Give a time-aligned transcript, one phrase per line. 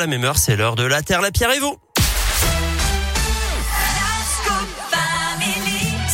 [0.00, 1.76] La même heure, c'est l'heure de la Terre, la Pierre et vous.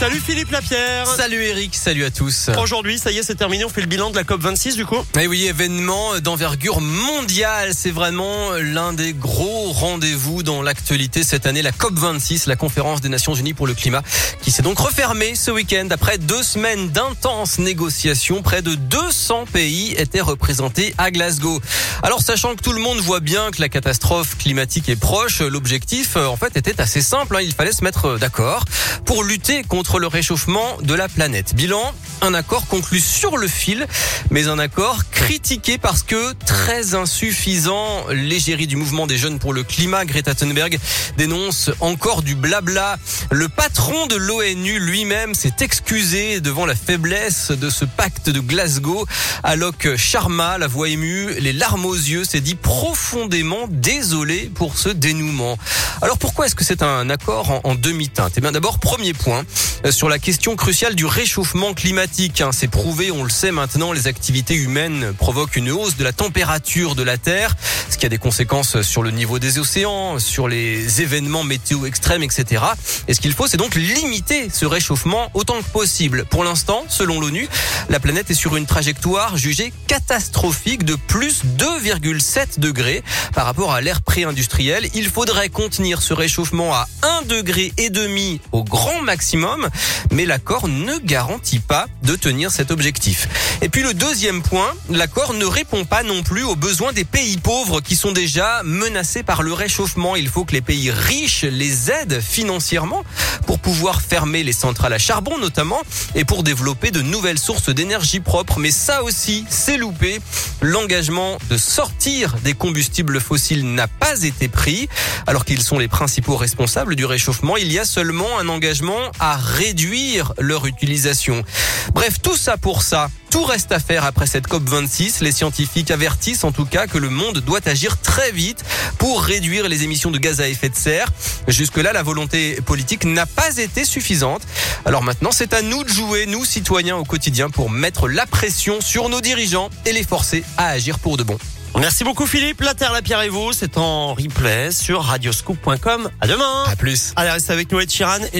[0.00, 1.06] Salut Philippe Lapierre.
[1.06, 2.48] Salut Eric, salut à tous.
[2.58, 3.66] Aujourd'hui, ça y est, c'est terminé.
[3.66, 4.96] On fait le bilan de la COP 26 du coup.
[4.96, 7.72] Et eh oui, événement d'envergure mondiale.
[7.74, 11.60] C'est vraiment l'un des gros rendez-vous dans l'actualité cette année.
[11.60, 14.02] La COP 26, la conférence des Nations Unies pour le climat,
[14.40, 18.40] qui s'est donc refermée ce week-end après deux semaines d'intenses négociations.
[18.40, 21.60] Près de 200 pays étaient représentés à Glasgow.
[22.02, 26.16] Alors, sachant que tout le monde voit bien que la catastrophe climatique est proche, l'objectif,
[26.16, 27.36] en fait, était assez simple.
[27.36, 27.42] Hein.
[27.42, 28.64] Il fallait se mettre d'accord
[29.04, 31.54] pour lutter contre le réchauffement de la planète.
[31.54, 33.86] Bilan, un accord conclu sur le fil,
[34.30, 38.06] mais un accord critiqué parce que très insuffisant.
[38.10, 40.78] L'égérie du mouvement des jeunes pour le climat, Greta Thunberg,
[41.16, 42.98] dénonce encore du blabla.
[43.30, 49.06] Le patron de l'ONU lui-même s'est excusé devant la faiblesse de ce pacte de Glasgow.
[49.42, 54.88] Alok Sharma, la voix émue, les larmes aux yeux, s'est dit profondément désolé pour ce
[54.88, 55.58] dénouement.
[56.02, 58.32] Alors pourquoi est-ce que c'est un accord en, demi-teinte?
[58.36, 59.44] Eh bien d'abord, premier point,
[59.84, 62.09] euh, sur la question cruciale du réchauffement climatique.
[62.18, 62.50] Hein.
[62.52, 66.94] C'est prouvé, on le sait maintenant, les activités humaines provoquent une hausse de la température
[66.94, 67.54] de la Terre,
[67.88, 72.22] ce qui a des conséquences sur le niveau des océans, sur les événements météo extrêmes,
[72.22, 72.62] etc.
[73.08, 76.24] Et ce qu'il faut, c'est donc limiter ce réchauffement autant que possible.
[76.26, 77.48] Pour l'instant, selon l'ONU,
[77.88, 83.02] la planète est sur une trajectoire jugée catastrophique de plus 2,7 degrés
[83.34, 84.88] par rapport à l'ère pré-industrielle.
[84.94, 89.68] Il faudrait contenir ce réchauffement à 1 degré et demi au grand maximum
[90.10, 93.28] mais l'accord ne garantit pas de tenir cet objectif.
[93.62, 97.36] Et puis le deuxième point, l'accord ne répond pas non plus aux besoins des pays
[97.36, 100.16] pauvres qui sont déjà menacés par le réchauffement.
[100.16, 103.04] Il faut que les pays riches les aident financièrement
[103.46, 105.80] pour pouvoir fermer les centrales à charbon notamment
[106.14, 108.58] et pour développer de nouvelles sources d'énergie propre.
[108.58, 110.20] Mais ça aussi, c'est loupé.
[110.62, 114.88] L'engagement de sortir des combustibles fossiles n'a pas été pris
[115.26, 117.56] alors qu'ils sont les principaux responsables du réchauffement.
[117.56, 121.44] Il y a seulement un engagement à réduire leur utilisation.
[121.92, 123.10] Bref, tout ça pour ça.
[123.30, 125.22] Tout reste à faire après cette COP26.
[125.22, 128.64] Les scientifiques avertissent en tout cas que le monde doit agir très vite
[128.98, 131.08] pour réduire les émissions de gaz à effet de serre.
[131.48, 134.42] Jusque-là, la volonté politique n'a pas été suffisante.
[134.84, 138.80] Alors maintenant, c'est à nous de jouer, nous citoyens au quotidien, pour mettre la pression
[138.80, 141.38] sur nos dirigeants et les forcer à agir pour de bon.
[141.78, 142.60] Merci beaucoup Philippe.
[142.60, 146.10] La Terre, la Pierre et vous, c'est en replay sur radioscoop.com.
[146.20, 146.64] À demain.
[146.66, 147.12] À plus.
[147.16, 148.18] Allez, restez avec nous, Ed Sheeran.
[148.32, 148.38] Et